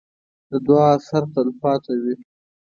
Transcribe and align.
د 0.49 0.51
دعا 0.67 0.89
اثر 0.97 1.23
تل 1.33 1.47
پاتې 1.61 1.93
وي. 2.03 2.15